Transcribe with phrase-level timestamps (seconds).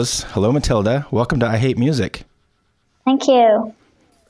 [0.00, 0.22] Hello, Rose.
[0.32, 1.06] Hello, Matilda.
[1.10, 2.22] Welcome to I Hate Music.
[3.04, 3.74] Thank you.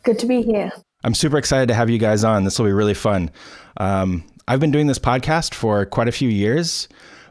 [0.03, 0.73] Good to be here.
[1.05, 2.43] I'm super excited to have you guys on.
[2.43, 3.31] This will be really fun.
[3.77, 6.89] Um, I've been doing this podcast for quite a few years,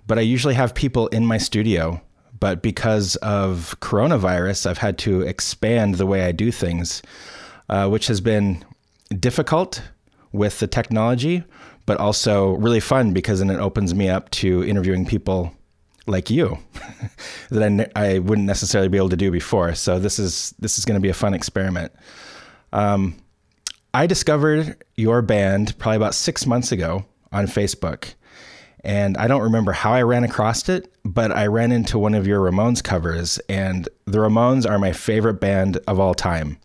[0.07, 1.99] but I usually have people in my studio.
[2.39, 7.01] But because of coronavirus, I've had to expand the way I do things,
[7.67, 8.63] uh, which has been
[9.20, 9.81] difficult
[10.31, 11.43] with the technology,
[11.85, 15.51] but also really fun because then it opens me up to interviewing people
[16.07, 16.57] like you
[17.49, 19.76] that I, ne- I wouldn't necessarily be able to do before.
[19.76, 21.91] So this is this is going to be a fun experiment.
[22.73, 23.15] Um,
[23.93, 28.13] I discovered your band probably about six months ago on Facebook.
[28.84, 32.26] And I don't remember how I ran across it, but I ran into one of
[32.26, 36.57] your Ramones covers, and the Ramones are my favorite band of all time.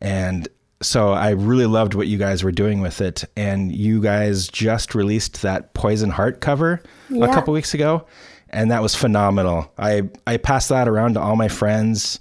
[0.00, 0.46] And
[0.80, 3.24] so I really loved what you guys were doing with it.
[3.36, 8.06] And you guys just released that Poison Heart cover a couple weeks ago,
[8.52, 9.72] and that was phenomenal.
[9.78, 12.20] I, I passed that around to all my friends,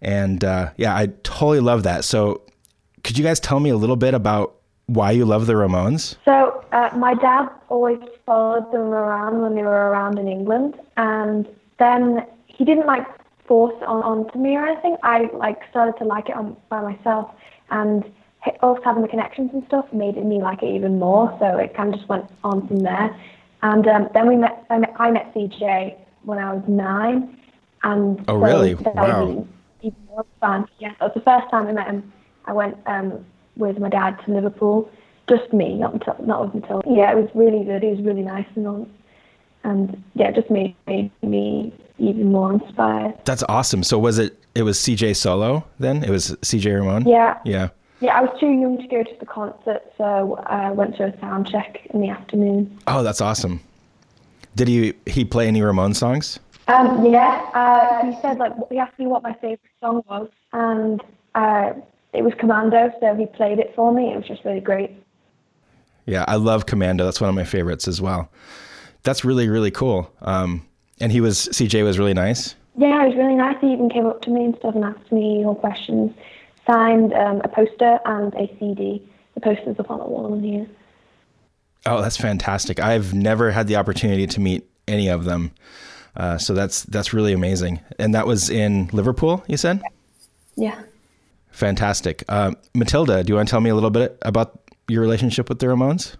[0.00, 2.04] and uh, yeah, I totally love that.
[2.04, 2.42] So
[3.04, 6.16] could you guys tell me a little bit about why you love the Ramones?
[6.24, 11.46] So uh, my dad always followed them around when they were around in England, and
[11.78, 13.06] then he didn't like
[13.46, 14.96] force on onto me or anything.
[15.02, 17.30] I like started to like it on by myself,
[17.70, 18.04] and
[18.62, 21.36] also having the connections and stuff made me like it even more.
[21.38, 23.14] So it kind of just went on from there.
[23.62, 24.64] And um, then we met.
[24.70, 27.36] I met, I met CJ when I was nine,
[27.82, 28.74] and Oh, so really?
[28.74, 29.46] Wow.
[29.82, 30.66] even more fan.
[30.78, 32.12] Yeah, that was the first time I met him.
[32.46, 33.24] I went um,
[33.56, 34.88] with my dad to Liverpool.
[35.28, 36.88] Just me, not until, not with Matilda.
[36.90, 37.82] Yeah, it was really good.
[37.82, 38.88] He was really nice and all,
[39.64, 43.14] and yeah, it just made, made me even more inspired.
[43.26, 43.82] That's awesome.
[43.82, 46.02] So was it it was CJ solo then?
[46.04, 47.06] It was CJ Ramone?
[47.06, 47.68] Yeah, Yeah.
[48.00, 48.16] Yeah.
[48.16, 51.48] I was too young to go to the concert, so I went to a sound
[51.50, 52.78] check in the afternoon.
[52.86, 53.60] Oh, that's awesome.
[54.54, 56.38] Did he he play any Ramone songs?
[56.68, 61.02] Um, yeah, uh, he said like he asked me what my favorite song was, and
[61.34, 61.72] uh,
[62.12, 62.92] it was Commando.
[63.00, 64.12] So he played it for me.
[64.12, 64.90] It was just really great.
[66.06, 67.04] Yeah, I love Commando.
[67.04, 68.30] That's one of my favorites as well.
[69.02, 70.12] That's really really cool.
[70.22, 70.66] Um,
[71.00, 72.54] and he was CJ was really nice.
[72.76, 73.56] Yeah, he was really nice.
[73.60, 76.12] He even came up to me and stuff and asked me all questions.
[76.68, 79.02] Signed um, a poster and a CD.
[79.34, 80.66] The poster's up on the wall in here.
[81.86, 82.80] Oh, that's fantastic.
[82.80, 85.52] I've never had the opportunity to meet any of them.
[86.16, 87.80] Uh, so that's that's really amazing.
[87.98, 89.80] And that was in Liverpool, you said?
[90.56, 90.80] Yeah.
[91.50, 92.24] Fantastic.
[92.28, 95.60] Uh, Matilda, do you want to tell me a little bit about your relationship with
[95.60, 96.16] the Ramones?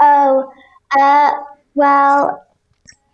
[0.00, 0.52] Oh,
[0.98, 1.32] uh,
[1.74, 2.46] well,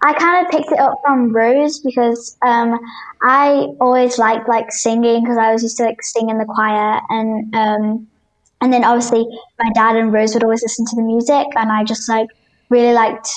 [0.04, 2.78] I kind of picked it up from Rose because um,
[3.22, 7.00] I always liked like singing because I was used to like sing in the choir
[7.08, 8.06] and um,
[8.60, 9.26] and then obviously
[9.58, 12.28] my dad and Rose would always listen to the music and I just like
[12.68, 13.30] really liked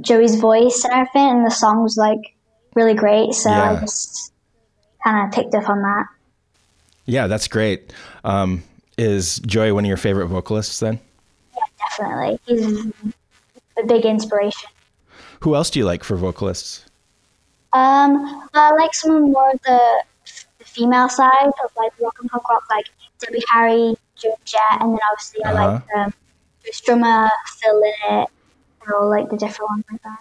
[0.00, 2.36] Joey's voice and everything and the song was like
[2.74, 4.32] really great so I just
[5.04, 6.06] kind of picked up on that.
[7.04, 7.92] Yeah, that's great.
[8.24, 8.62] Um,
[8.96, 10.98] is Joey one of your favorite vocalists then?
[11.54, 12.86] Yeah, definitely, he's
[13.76, 14.70] a big inspiration.
[15.42, 16.84] Who else do you like for vocalists?
[17.72, 20.04] Um, I like some more of the,
[20.58, 22.86] the female side of like rock and punk rock, like
[23.18, 26.14] Debbie Harry, Joan Jett, and then obviously I like um,
[26.62, 27.28] Bruce Drummer,
[27.60, 28.28] Phil Lynott,
[28.84, 30.18] and all like the different ones like that.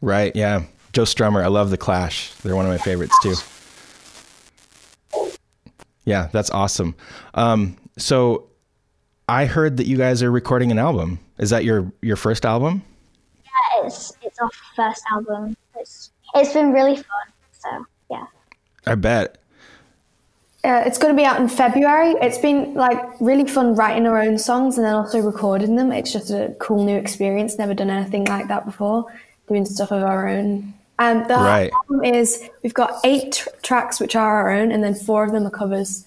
[0.00, 0.64] Right, yeah.
[0.92, 2.32] Joe Strummer, I love The Clash.
[2.42, 3.36] They're one of my favorites too.
[6.04, 6.96] Yeah, that's awesome.
[7.34, 8.48] Um, so
[9.28, 11.20] I heard that you guys are recording an album.
[11.38, 12.82] Is that your your first album?
[13.84, 15.56] Yeah, it's it's our first album.
[15.78, 17.04] It's it's been really fun.
[17.52, 18.26] So yeah.
[18.86, 19.38] I bet.
[20.64, 22.12] Uh, it's going to be out in February.
[22.22, 25.92] It's been like really fun writing our own songs and then also recording them.
[25.92, 27.58] It's just a cool new experience.
[27.58, 29.04] Never done anything like that before.
[29.46, 30.72] Doing stuff of our own.
[30.98, 31.70] Um, the Right.
[31.70, 35.32] album is we've got eight tr- tracks which are our own, and then four of
[35.32, 36.06] them are covers.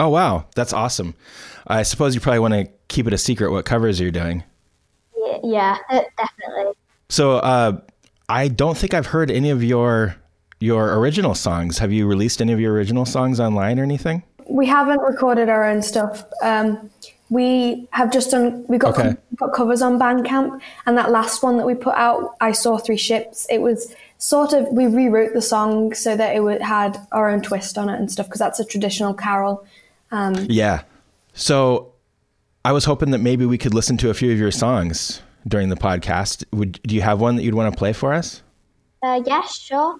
[0.00, 1.14] Oh wow, that's awesome.
[1.66, 4.42] I suppose you probably want to keep it a secret what covers you're doing.
[5.42, 6.72] Yeah, yeah uh, definitely.
[7.08, 7.80] So uh,
[8.28, 10.16] I don't think I've heard any of your
[10.60, 11.78] your original songs.
[11.78, 14.22] Have you released any of your original songs online or anything?
[14.48, 16.24] We haven't recorded our own stuff.
[16.42, 16.90] Um,
[17.30, 18.64] we have just done.
[18.68, 19.16] We got Okay.
[19.30, 22.78] we've got covers on Bandcamp, and that last one that we put out, I saw
[22.78, 23.46] three ships.
[23.50, 27.42] It was sort of we rewrote the song so that it would, had our own
[27.42, 29.64] twist on it and stuff because that's a traditional carol.
[30.12, 30.82] Yeah.
[31.34, 31.92] So
[32.64, 35.68] I was hoping that maybe we could listen to a few of your songs during
[35.68, 36.44] the podcast.
[36.52, 38.42] Would do you have one that you'd want to play for us?
[39.02, 39.98] Uh, yeah, sure.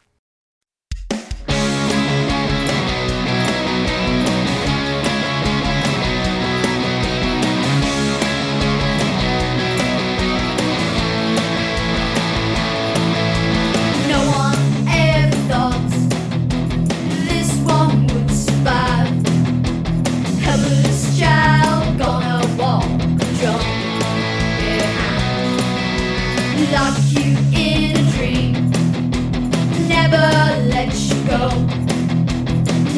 [31.33, 31.49] Go.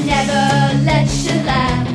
[0.06, 0.44] Never
[0.84, 1.94] let you laugh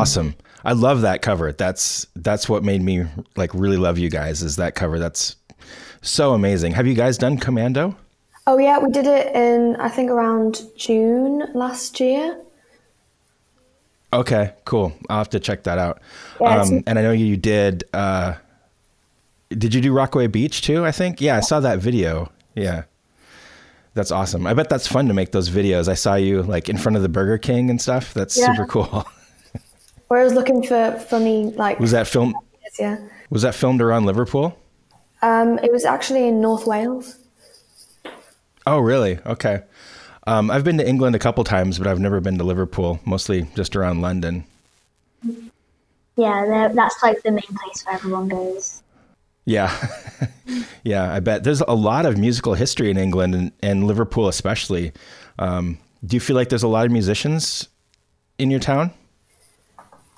[0.00, 0.34] Awesome.
[0.64, 1.52] I love that cover.
[1.52, 3.04] That's that's what made me
[3.36, 4.98] like really love you guys is that cover.
[4.98, 5.36] That's
[6.02, 6.72] so amazing.
[6.72, 7.96] Have you guys done Commando?
[8.46, 12.38] Oh yeah, we did it in I think around June last year.
[14.12, 14.92] Okay, cool.
[15.08, 16.00] I'll have to check that out.
[16.40, 17.84] Yeah, um, and I know you did.
[17.94, 18.34] Uh,
[19.50, 20.84] did you do Rockaway Beach too?
[20.84, 21.20] I think.
[21.20, 22.30] Yeah, I saw that video.
[22.56, 22.82] Yeah,
[23.94, 24.46] that's awesome.
[24.46, 25.88] I bet that's fun to make those videos.
[25.88, 28.12] I saw you like in front of the Burger King and stuff.
[28.12, 28.46] That's Yeah.
[28.52, 29.06] super cool.
[30.10, 32.34] Where I was looking for funny like was that film?
[32.80, 32.98] yeah.
[33.30, 34.58] Was that filmed around Liverpool?
[35.22, 37.16] Um, it was actually in North Wales.
[38.66, 39.20] Oh, really?
[39.24, 39.62] Okay.
[40.26, 42.98] Um, I've been to England a couple times, but I've never been to Liverpool.
[43.04, 44.42] Mostly just around London.
[46.16, 48.82] Yeah, that's like the main place where everyone goes.
[49.44, 49.72] Yeah.
[50.82, 54.90] yeah, I bet there's a lot of musical history in England and, and Liverpool, especially.
[55.38, 57.68] Um, do you feel like there's a lot of musicians
[58.40, 58.92] in your town?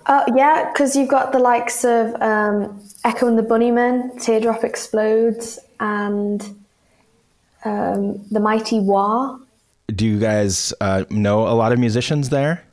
[0.07, 5.59] Uh, yeah, because you've got the likes of um, Echo and the Bunnymen, Teardrop Explodes,
[5.81, 6.43] and
[7.65, 9.39] um, the Mighty Wah.
[9.89, 12.65] Do you guys uh, know a lot of musicians there?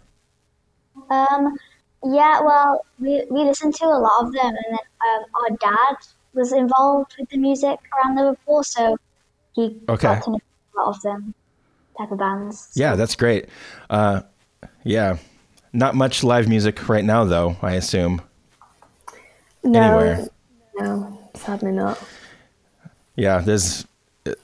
[1.10, 1.58] Um,
[2.04, 5.96] yeah, well, we, we listened to a lot of them, and then um, our dad
[6.34, 8.98] was involved with the music around Liverpool, so
[9.54, 10.08] he Okay.
[10.08, 10.40] got to know
[10.76, 11.34] a lot of them
[11.98, 12.72] type of bands.
[12.76, 13.50] Yeah, that's great.
[13.90, 14.22] Uh,
[14.84, 15.18] yeah.
[15.74, 18.22] Not much live music right now, though, I assume.
[19.64, 20.28] No, Anywhere.
[20.80, 22.02] no, sadly not.
[23.16, 23.86] Yeah, there's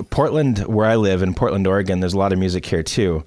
[0.09, 1.99] Portland, where I live in Portland, Oregon.
[1.99, 3.25] There's a lot of music here too,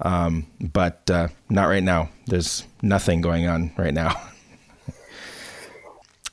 [0.00, 2.08] um, but uh, not right now.
[2.26, 4.14] There's nothing going on right now.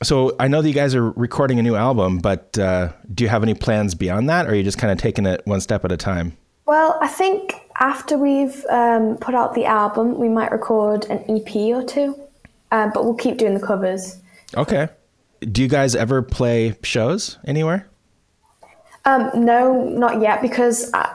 [0.02, 3.30] So I know that you guys are recording a new album, but uh, do you
[3.30, 5.84] have any plans beyond that, or are you just kind of taking it one step
[5.84, 6.36] at a time?
[6.66, 11.54] Well, I think after we've um, put out the album, we might record an EP
[11.74, 12.18] or two,
[12.70, 14.18] uh, but we'll keep doing the covers.
[14.56, 14.88] Okay.
[15.40, 17.88] Do you guys ever play shows anywhere?
[19.04, 21.12] Um, no, not yet, because uh,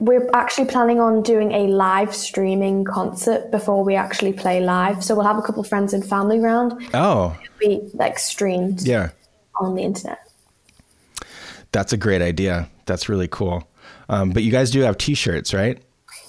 [0.00, 5.04] we're actually planning on doing a live streaming concert before we actually play live.
[5.04, 6.88] So we'll have a couple friends and family round.
[6.92, 9.10] Oh, Be like streamed yeah.
[9.60, 10.18] on the internet.
[11.70, 12.68] That's a great idea.
[12.86, 13.68] That's really cool.
[14.08, 15.82] Um, but you guys do have T-shirts, right?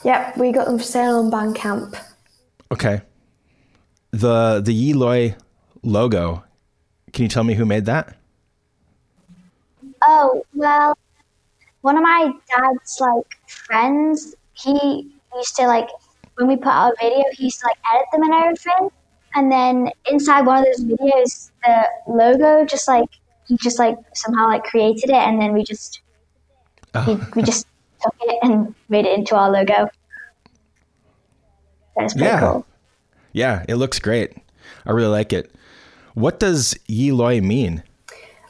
[0.04, 2.00] Yep, we got them for sale on Bandcamp.
[2.72, 3.02] Okay.
[4.12, 5.36] The the Yi Loi
[5.84, 6.44] logo.
[7.12, 8.16] Can you tell me who made that?
[10.02, 10.98] Oh, well,
[11.82, 15.90] one of my dad's like friends, he used to like
[16.36, 18.90] when we put out a video, he used to like edit them and everything.
[19.36, 23.10] And then inside one of those videos, the logo just like
[23.48, 26.02] he just like somehow like created it, and then we just
[27.08, 27.68] we, we just
[28.02, 29.90] took it and made it into our logo.
[31.98, 32.40] That is pretty Yeah.
[32.40, 32.66] cool.
[33.34, 34.34] Yeah, it looks great.
[34.86, 35.52] I really like it.
[36.14, 37.84] What does Yi Loi mean?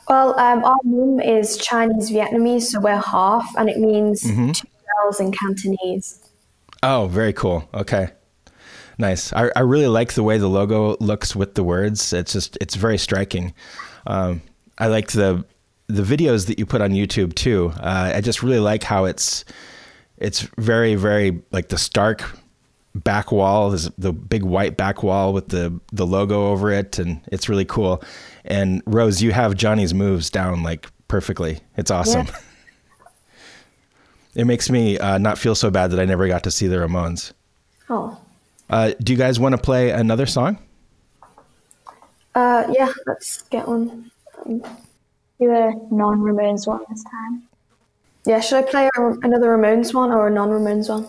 [0.08, 4.68] Well, um, our name is Chinese Vietnamese, so we're half, and it means two
[5.02, 6.20] girls in Cantonese.
[6.84, 7.68] Oh, very cool.
[7.74, 8.10] Okay.
[9.00, 9.34] Nice.
[9.34, 12.14] I, I really like the way the logo looks with the words.
[12.14, 13.54] It's just it's very striking.
[14.06, 14.42] Um,
[14.78, 15.44] I like the
[15.88, 17.72] the videos that you put on YouTube too.
[17.80, 19.46] Uh, I just really like how it's
[20.18, 22.24] it's very very like the stark
[22.96, 27.22] back wall is the big white back wall with the the logo over it and
[27.32, 28.02] it's really cool.
[28.46, 31.60] And Rose, you have Johnny's moves down like perfectly.
[31.78, 32.28] It's awesome.
[34.36, 36.76] It makes me uh, not feel so bad that I never got to see the
[36.76, 37.32] Ramones.
[37.90, 38.18] Oh,
[38.70, 40.58] Uh, do you guys want to play another song?
[42.36, 44.12] uh, yeah, let's get one.
[45.40, 47.44] Do a non Ramones one this time.
[48.26, 51.08] Yeah, should I play a, another Ramones one or a non-Ramones one?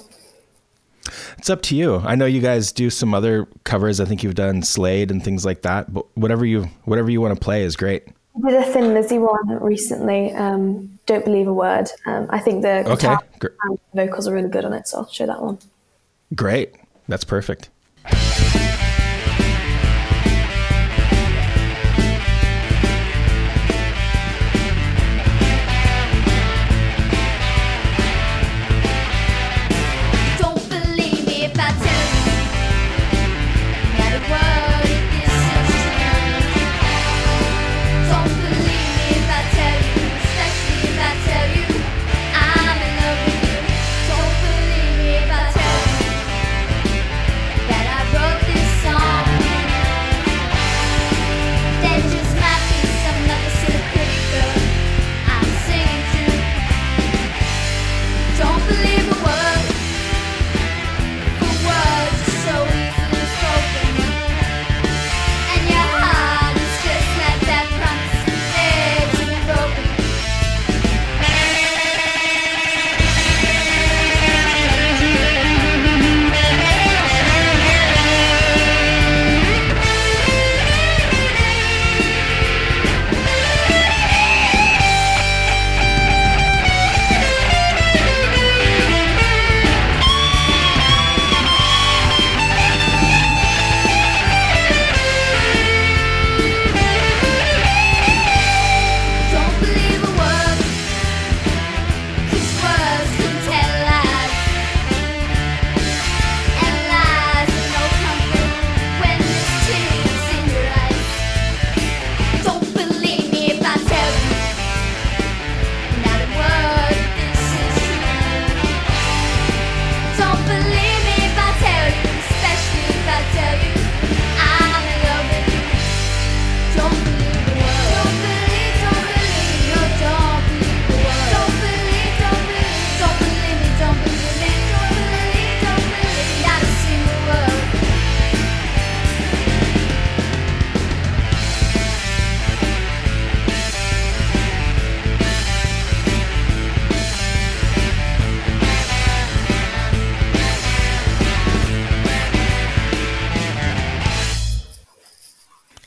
[1.39, 1.97] It's up to you.
[1.97, 4.01] I know you guys do some other covers.
[4.01, 5.93] I think you've done Slade and things like that.
[5.93, 8.05] But whatever you whatever you want to play is great.
[8.37, 10.33] I did a Thin Lizzy one recently.
[10.33, 11.89] Um, Don't believe a word.
[12.05, 15.09] Um, I think the guitar gr- and vocals are really good on it, so I'll
[15.09, 15.59] show that one.
[16.35, 16.75] Great.
[17.09, 17.71] That's perfect.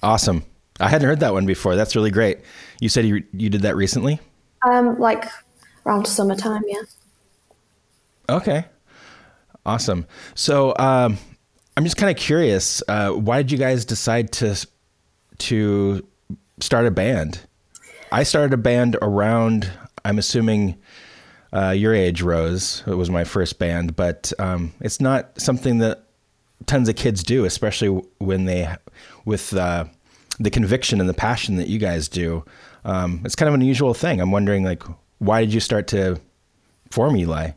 [0.10, 0.44] Awesome.
[0.80, 1.76] I hadn't heard that one before.
[1.76, 2.40] That's really great.
[2.80, 4.20] You said you you did that recently?
[4.68, 5.26] Um, like
[5.86, 6.82] around summertime, yeah.
[8.28, 8.66] Okay.
[9.66, 10.08] Awesome.
[10.36, 11.18] So um,
[11.78, 12.82] I'm just kind of curious.
[12.88, 14.56] Uh, why did you guys decide to
[15.40, 16.08] to
[16.60, 17.42] start a band.
[18.12, 19.72] I started a band around,
[20.04, 20.78] I'm assuming
[21.54, 22.84] uh, your age, Rose.
[22.86, 26.04] It was my first band, but um, it's not something that
[26.66, 28.76] tons of kids do, especially when they,
[29.26, 29.86] with uh,
[30.40, 32.44] the conviction and the passion that you guys do.
[32.86, 34.22] Um, it's kind of an unusual thing.
[34.22, 34.84] I'm wondering, like,
[35.20, 36.20] why did you start to
[36.92, 37.52] form Eli?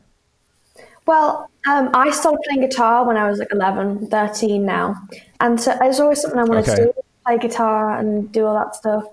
[1.06, 4.96] Well, um, I started playing guitar when I was like 11, 13 now.
[5.40, 6.76] And so it was always something I wanted Okay.
[6.76, 6.92] to do,
[7.24, 9.04] play guitar and do all that stuff.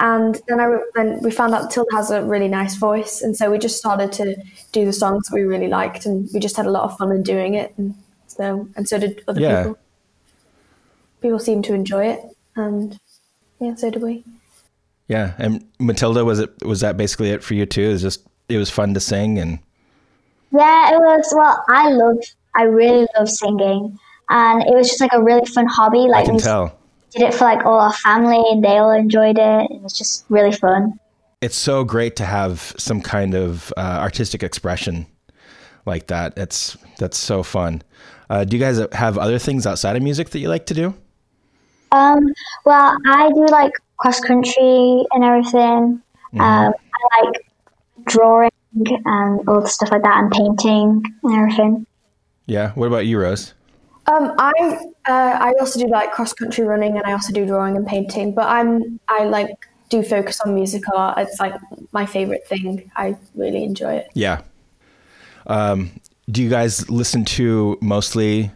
[0.00, 3.48] And then I then we found out Tilda has a really nice voice, and so
[3.48, 4.34] we just started to
[4.72, 7.22] do the songs we really liked, and we just had a lot of fun in
[7.22, 7.72] doing it.
[7.78, 7.94] And
[8.26, 9.62] so and so did other Yeah.
[9.62, 9.78] people.
[11.22, 12.20] People seemed to enjoy it,
[12.56, 12.98] and
[13.60, 14.24] yeah, so did we.
[15.08, 17.82] Yeah, and Matilda, was it was that basically it for you too?
[17.82, 19.58] It was just it was fun to sing and
[20.52, 21.32] Yeah, it was.
[21.36, 22.18] Well, I love,
[22.54, 23.98] I really love singing,
[24.30, 26.00] and it was just like a really fun hobby.
[26.00, 26.78] I Like can we tell.
[27.10, 29.70] did it for like all our family, and they all enjoyed it.
[29.70, 30.98] It was just really fun.
[31.42, 35.06] It's so great to have some kind of uh, artistic expression
[35.84, 36.32] like that.
[36.38, 37.82] It's that's so fun.
[38.30, 40.94] Uh, do you guys have other things outside of music that you like to do?
[41.94, 42.32] Um,
[42.64, 46.02] well, I do like cross country and everything.
[46.38, 47.46] Um, I like
[48.06, 51.86] drawing and all the stuff like that, and painting and everything.
[52.46, 52.72] Yeah.
[52.72, 53.54] What about you, Rose?
[54.06, 54.52] Um, I
[55.08, 58.34] uh, I also do like cross country running, and I also do drawing and painting.
[58.34, 61.18] But I'm I like do focus on music art.
[61.18, 61.54] It's like
[61.92, 62.90] my favorite thing.
[62.96, 64.08] I really enjoy it.
[64.14, 64.42] Yeah.
[65.46, 65.90] Um,
[66.30, 68.50] do you guys listen to mostly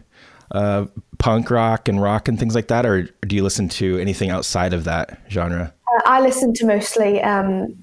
[0.51, 0.85] uh,
[1.19, 4.73] punk rock and rock and things like that, or do you listen to anything outside
[4.73, 5.73] of that genre?
[5.87, 7.77] Uh, I listen to mostly um,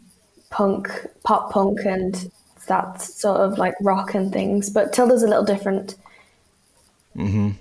[0.50, 0.88] punk,
[1.24, 2.30] pop punk, and
[2.66, 4.68] that sort of like rock and things.
[4.70, 5.94] But Tilda's a little different.
[7.14, 7.54] Mhm.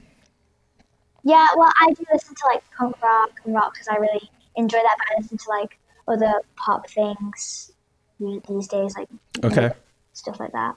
[1.24, 4.78] Yeah, well, I do listen to like punk rock and rock because I really enjoy
[4.78, 4.96] that.
[4.98, 7.72] But I listen to like other pop things
[8.20, 9.10] these days, like
[9.44, 9.72] Okay.
[10.14, 10.76] stuff like that.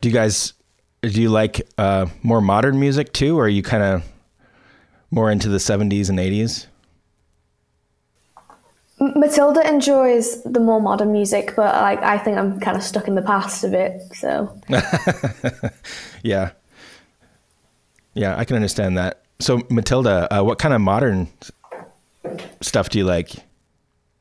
[0.00, 0.52] Do you guys
[1.02, 4.02] do you like uh, more modern music too, or are you kind of
[5.16, 6.66] more into the '70s and '80s?
[8.98, 13.14] Matilda enjoys the more modern music, but like I think I'm kind of stuck in
[13.16, 14.00] the past a bit.
[14.14, 14.56] So
[16.22, 16.52] Yeah,
[18.16, 19.22] yeah, I can understand that.
[19.38, 21.28] So, Matilda, uh, what kind of modern
[22.62, 23.32] stuff do you like?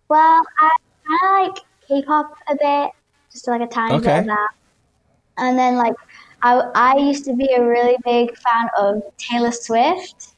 [0.10, 0.70] Well, I
[1.08, 2.92] kind of like K-pop a bit,
[3.32, 4.50] just like a tiny bit of that.
[5.38, 5.94] And then like
[6.42, 10.35] I I used to be a really big fan of Taylor Swift,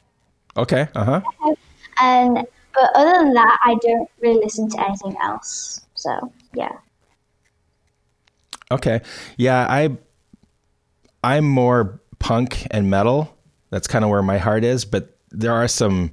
[0.58, 1.54] Okay, uh huh.
[2.00, 5.80] and but other than that, I don't really listen to anything else.
[5.94, 6.72] So yeah.
[8.70, 9.00] Okay.
[9.36, 9.96] Yeah, I
[11.24, 13.34] I'm more punk and metal.
[13.70, 16.12] That's kind of where my heart is, but there are some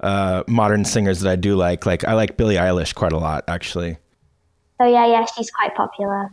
[0.00, 1.86] uh, modern singers that I do like.
[1.86, 3.98] Like I like Billie Eilish quite a lot actually.
[4.78, 6.32] So yeah, yeah, she's quite popular.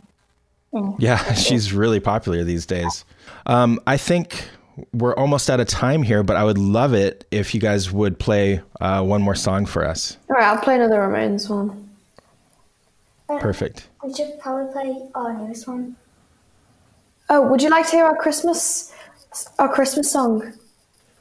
[0.98, 3.04] Yeah, she's really popular these days.
[3.46, 4.48] Um, I think
[4.92, 8.18] we're almost out of time here, but I would love it if you guys would
[8.18, 10.16] play uh, one more song for us.
[10.30, 11.90] all right, I'll play another Ramones one.
[13.40, 13.88] Perfect.
[14.04, 15.96] We should probably play our newest one.
[17.30, 18.92] Oh, would you like to hear our Christmas
[19.58, 20.52] our Christmas song?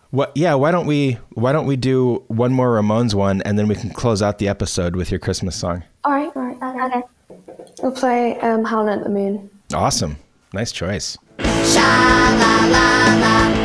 [0.09, 0.35] What?
[0.35, 0.55] Yeah.
[0.55, 1.17] Why don't we?
[1.35, 4.49] Why don't we do one more Ramones one, and then we can close out the
[4.49, 5.83] episode with your Christmas song.
[6.03, 7.03] All right, all right.
[7.31, 7.63] Okay.
[7.81, 9.49] We'll play um, Howlin' at the Moon.
[9.73, 10.17] Awesome.
[10.53, 11.17] Nice choice.
[11.73, 13.60] Ships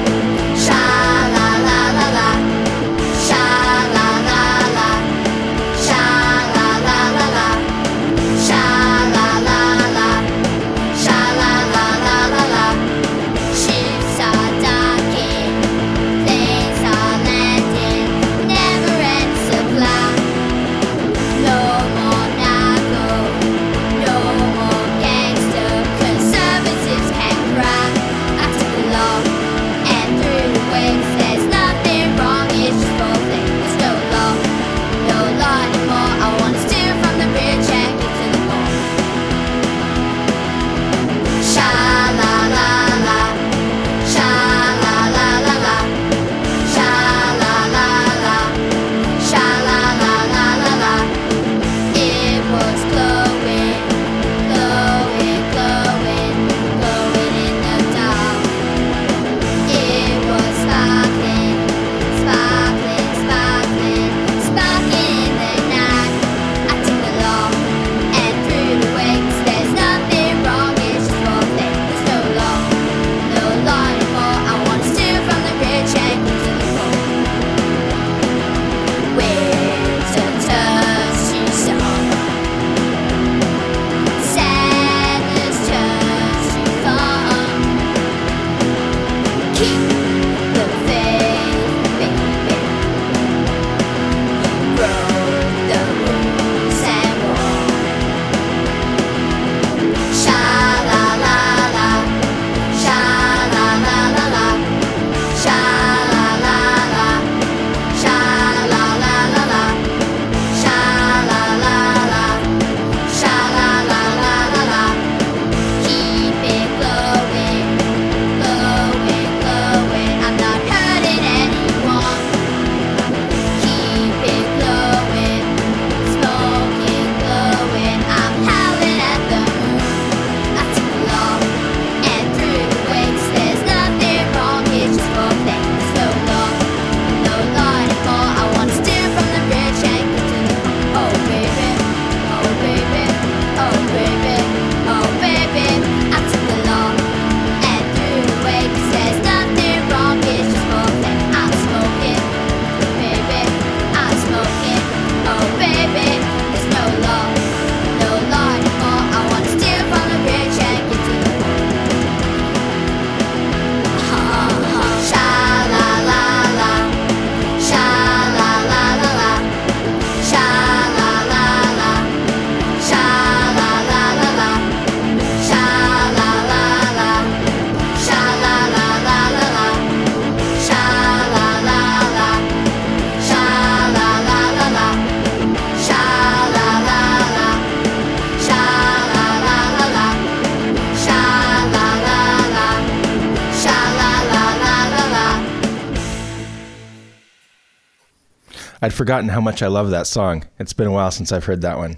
[198.86, 200.44] I'd forgotten how much I love that song.
[200.60, 201.96] It's been a while since I've heard that one.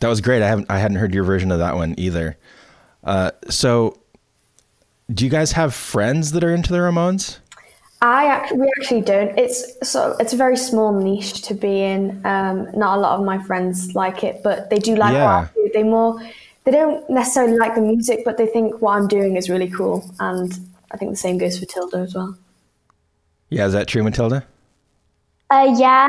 [0.00, 0.42] That was great.
[0.42, 2.36] I haven't I hadn't heard your version of that one either.
[3.04, 4.00] Uh, so,
[5.08, 7.38] do you guys have friends that are into the Ramones?
[8.02, 9.38] I actually, we actually don't.
[9.38, 12.20] It's so it's a very small niche to be in.
[12.26, 15.48] Um, not a lot of my friends like it, but they do like what I
[15.54, 15.70] do.
[15.72, 16.20] They more
[16.64, 20.12] they don't necessarily like the music, but they think what I'm doing is really cool.
[20.18, 20.52] And
[20.90, 22.36] I think the same goes for Tilda as well.
[23.50, 24.44] Yeah, is that true, Matilda?
[25.50, 26.06] Uh, yeah.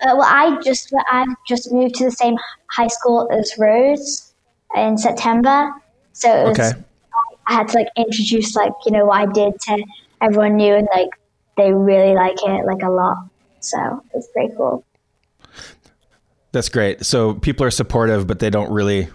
[0.00, 2.36] Uh, well, I just I just moved to the same
[2.70, 4.32] high school as Rose
[4.76, 5.72] in September,
[6.12, 6.72] so it was Okay.
[7.48, 9.84] I had to like introduce like you know what I did to
[10.20, 11.08] everyone new, and like
[11.56, 13.16] they really like it like a lot.
[13.60, 14.84] So it's pretty cool.
[16.52, 17.04] That's great.
[17.04, 19.08] So people are supportive, but they don't really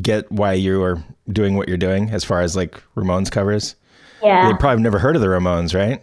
[0.00, 3.74] get why you are doing what you're doing as far as like Ramones covers.
[4.22, 4.50] Yeah.
[4.50, 6.02] They probably never heard of the Ramones, right?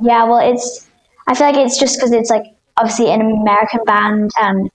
[0.00, 0.86] Yeah, well, it's.
[1.26, 2.44] I feel like it's just because it's like
[2.76, 4.70] obviously an American band and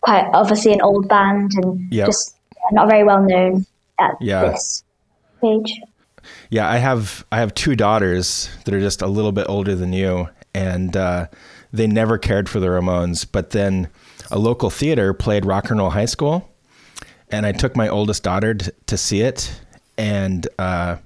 [0.00, 2.06] quite obviously an old band and Yep.
[2.06, 2.36] just
[2.72, 3.66] not very well known
[3.98, 4.46] at Yeah.
[4.52, 4.82] this
[5.38, 5.80] stage.
[6.50, 9.92] Yeah, I have I have two daughters that are just a little bit older than
[9.92, 11.26] you, and uh,
[11.72, 13.26] they never cared for the Ramones.
[13.30, 13.88] But then
[14.30, 16.48] a local theater played Rock and Roll High School,
[17.30, 19.60] and I took my oldest daughter t- to see it,
[19.98, 20.96] and uh,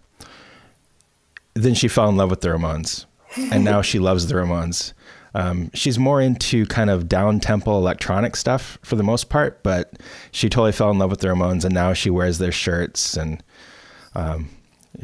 [1.55, 4.93] then she fell in love with the Ramones, and now she loves the Ramones.
[5.35, 9.95] Um, she's more into kind of down tempo electronic stuff for the most part, but
[10.31, 13.43] she totally fell in love with the Ramones, and now she wears their shirts and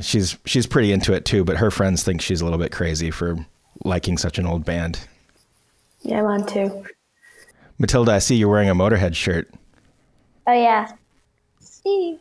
[0.00, 3.10] she's she's pretty into it too, but her friends think she's a little bit crazy
[3.10, 3.44] for
[3.84, 5.00] liking such an old band.
[6.02, 6.84] Yeah, I mine too.
[7.78, 9.50] Matilda, I see you're wearing a Motorhead shirt.
[10.46, 10.92] Oh yeah.
[11.60, 12.18] See.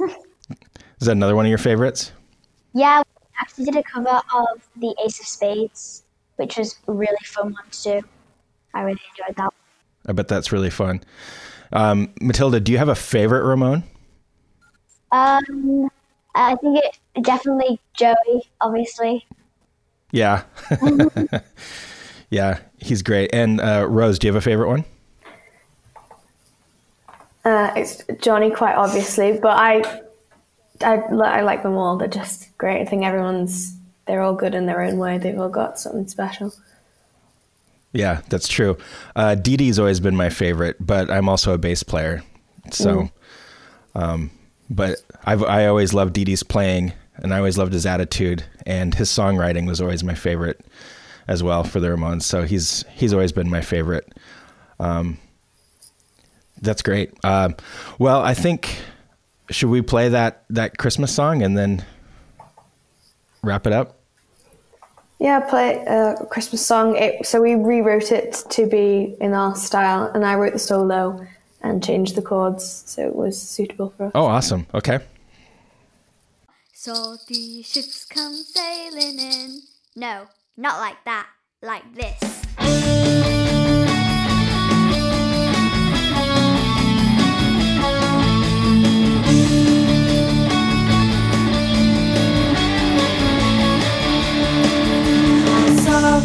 [0.00, 2.12] Is that another one of your favorites?
[2.72, 3.02] Yeah,
[3.42, 6.04] actually did a cover of the Ace of Spades,
[6.36, 8.08] which was a really fun one to do.
[8.72, 9.52] I really enjoyed that.
[10.06, 11.02] I bet that's really fun.
[11.72, 13.82] Um, Matilda, do you have a favorite Ramone?
[15.10, 15.90] Um,
[16.34, 19.26] I think it definitely Joey, obviously.
[20.10, 20.44] Yeah.
[22.30, 23.30] yeah, he's great.
[23.32, 24.84] And uh, Rose, do you have a favorite one?
[27.44, 30.02] Uh, it's Johnny, quite obviously, but I,
[30.80, 31.96] I, I like them all.
[31.96, 32.80] They're just great.
[32.80, 35.18] I think everyone's they're all good in their own way.
[35.18, 36.52] They've all got something special.
[37.92, 38.78] Yeah, that's true.
[39.14, 42.22] Uh, Dee Dee's always been my favorite, but I'm also a bass player.
[42.70, 43.10] So,
[43.94, 44.30] um,
[44.70, 48.94] but I've I always loved Dee Dee's playing, and I always loved his attitude, and
[48.94, 50.64] his songwriting was always my favorite
[51.28, 52.22] as well for the Ramones.
[52.22, 54.10] So he's he's always been my favorite.
[54.80, 55.18] Um,
[56.60, 57.12] that's great.
[57.24, 57.56] Um,
[57.98, 58.78] well, I think
[59.50, 61.84] should we play that that Christmas song and then
[63.42, 63.98] wrap it up?
[65.18, 66.96] Yeah, play a Christmas song.
[66.96, 71.24] It, so we rewrote it to be in our style, and I wrote the solo
[71.60, 74.12] and changed the chords so it was suitable for us.
[74.14, 74.66] Oh, awesome.
[74.74, 74.98] Okay.
[76.72, 79.60] Salty ships come sailing in.
[79.94, 80.26] No,
[80.56, 81.28] not like that.
[81.62, 82.41] Like this.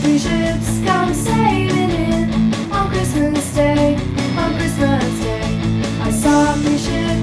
[0.07, 3.95] Salty ships come sailing in on Christmas Day.
[4.37, 5.59] On Christmas Day,
[5.99, 7.16] I saw three ships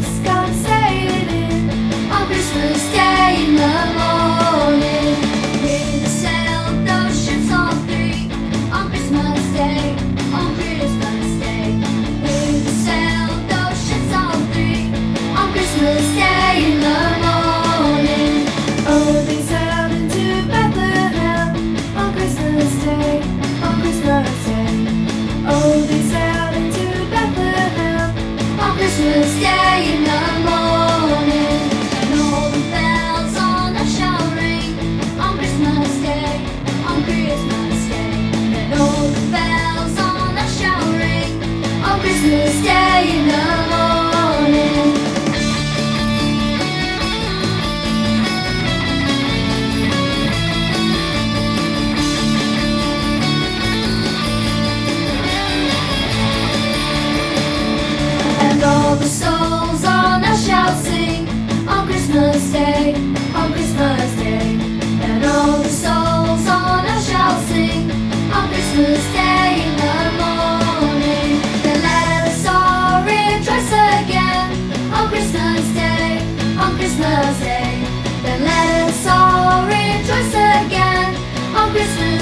[81.75, 82.14] Christmas.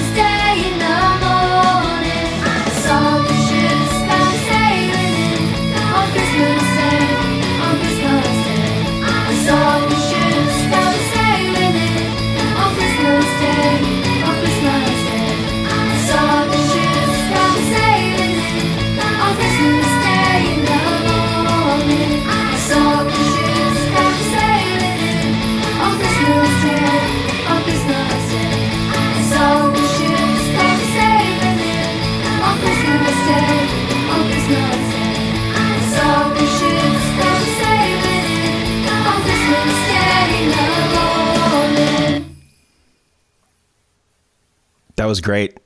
[45.13, 45.61] Was great.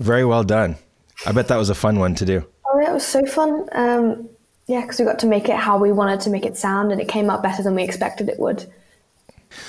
[0.00, 0.76] Very well done.
[1.24, 2.46] I bet that was a fun one to do.
[2.66, 3.66] Oh, yeah, it was so fun.
[3.72, 4.28] Um,
[4.66, 7.00] yeah, because we got to make it how we wanted to make it sound, and
[7.00, 8.70] it came out better than we expected it would.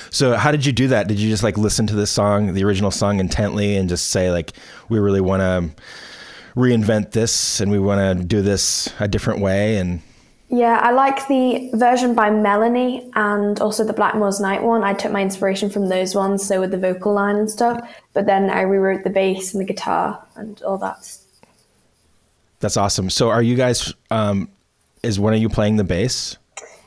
[0.10, 1.08] So how did you do that?
[1.08, 4.30] Did you just like listen to this song, the original song intently and just say
[4.30, 4.52] like
[4.90, 5.82] we really want to
[6.60, 10.02] reinvent this and we want to do this a different way and
[10.50, 14.82] Yeah, I like the version by Melanie and also the Blackmore's Night one.
[14.84, 17.80] I took my inspiration from those ones, so with the vocal line and stuff.
[18.14, 21.18] But then I rewrote the bass and the guitar and all that.
[22.60, 23.10] that's awesome.
[23.10, 24.50] So are you guys um
[25.04, 26.38] is one of you playing the bass?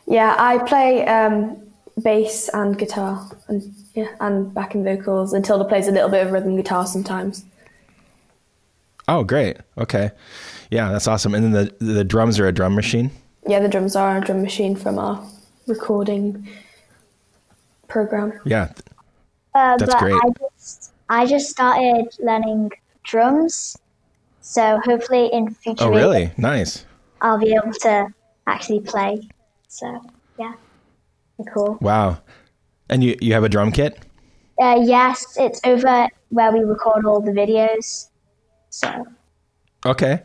[0.06, 1.62] Yeah, I play um,
[2.02, 5.32] bass and guitar and yeah, and backing vocals.
[5.32, 7.44] And Tilda plays a little bit of rhythm guitar sometimes.
[9.06, 9.58] Oh, great.
[9.76, 10.10] Okay.
[10.70, 11.34] Yeah, that's awesome.
[11.34, 13.10] And then the the drums are a drum machine.
[13.46, 15.24] Yeah, the drums are a drum machine from our
[15.66, 16.48] recording
[17.88, 18.38] program.
[18.44, 18.72] Yeah.
[19.54, 20.14] Uh, That's but great.
[20.14, 22.70] I just, I just started learning
[23.02, 23.76] drums.
[24.40, 26.32] So hopefully in future Oh, years, really?
[26.36, 26.84] Nice.
[27.20, 28.08] I'll be able to
[28.46, 29.28] actually play.
[29.68, 30.00] So
[30.38, 30.54] yeah,
[31.52, 31.78] cool.
[31.80, 32.20] Wow.
[32.88, 33.98] And you you have a drum kit?
[34.60, 38.08] Uh, yes, it's over where we record all the videos.
[38.70, 39.06] So
[39.86, 40.22] Okay.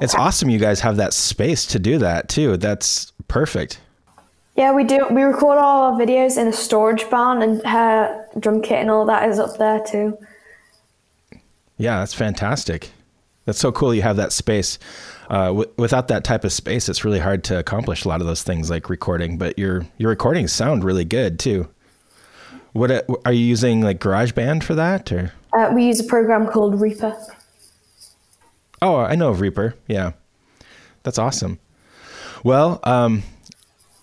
[0.00, 2.56] It's awesome you guys have that space to do that too.
[2.56, 3.80] That's perfect.
[4.56, 5.06] Yeah, we do.
[5.10, 9.06] We record all our videos in a storage barn, and her drum kit and all
[9.06, 10.18] that is up there too.
[11.78, 12.90] Yeah, that's fantastic.
[13.44, 13.94] That's so cool.
[13.94, 14.78] You have that space.
[15.28, 18.26] Uh, w- without that type of space, it's really hard to accomplish a lot of
[18.26, 19.38] those things like recording.
[19.38, 21.68] But your your recordings sound really good too.
[22.72, 25.32] What uh, are you using like GarageBand for that or?
[25.52, 27.16] Uh, we use a program called Reaper.
[28.82, 29.76] Oh, I know of Reaper.
[29.86, 30.12] Yeah,
[31.04, 31.60] that's awesome.
[32.42, 33.22] Well, um,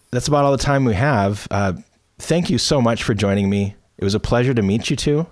[0.09, 1.47] that's about all the time we have.
[1.51, 1.73] Uh,
[2.17, 3.75] thank you so much for joining me.
[3.97, 5.27] It was a pleasure to meet you two.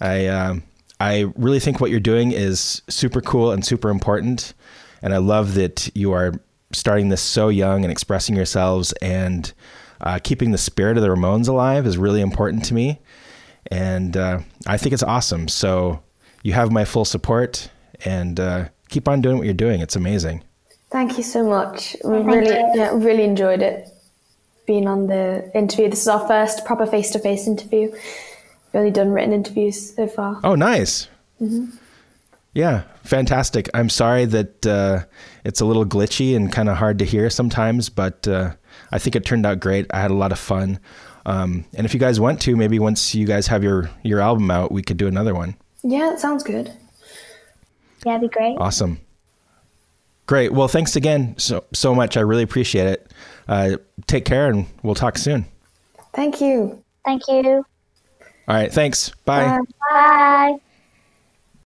[0.00, 0.62] I um,
[1.00, 4.54] I really think what you're doing is super cool and super important,
[5.02, 6.32] and I love that you are
[6.72, 9.52] starting this so young and expressing yourselves and
[10.00, 13.00] uh, keeping the spirit of the Ramones alive is really important to me,
[13.72, 15.48] and uh, I think it's awesome.
[15.48, 16.00] So
[16.44, 17.70] you have my full support,
[18.04, 19.80] and uh, keep on doing what you're doing.
[19.80, 20.42] It's amazing.
[20.90, 21.96] Thank you so much.
[22.04, 23.88] We really, yeah, really enjoyed it
[24.66, 25.90] being on the interview.
[25.90, 27.90] This is our first proper face-to-face interview.
[27.90, 28.00] We've
[28.74, 30.40] only done written interviews so far.
[30.44, 31.08] Oh, nice.
[32.54, 33.68] Yeah, fantastic.
[33.74, 35.04] I'm sorry that uh,
[35.44, 38.54] it's a little glitchy and kind of hard to hear sometimes, but uh,
[38.92, 39.86] I think it turned out great.
[39.92, 40.78] I had a lot of fun.
[41.26, 44.50] Um, and if you guys want to, maybe once you guys have your, your album
[44.50, 45.56] out, we could do another one.
[45.82, 46.72] Yeah, it sounds good.
[48.04, 48.56] Yeah, it'd be great.
[48.58, 49.00] Awesome.
[50.26, 50.52] Great.
[50.52, 52.16] Well, thanks again so so much.
[52.16, 53.12] I really appreciate it.
[53.46, 55.44] Uh, take care, and we'll talk soon.
[56.14, 56.82] Thank you.
[57.04, 57.64] Thank you.
[58.48, 58.72] All right.
[58.72, 59.10] Thanks.
[59.24, 59.58] Bye.
[59.58, 59.60] Bye.
[59.90, 60.56] Bye.